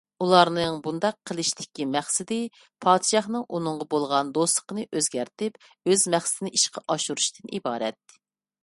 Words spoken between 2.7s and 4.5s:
پادىشاھنىڭ ئۇنىڭغا بولغان